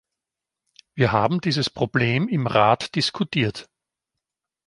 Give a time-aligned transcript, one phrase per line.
[0.95, 3.69] Wir haben dieses Problem im Rat diskutiert.